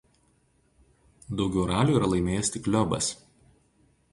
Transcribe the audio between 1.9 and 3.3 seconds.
yra laimėjęs tik Loebas.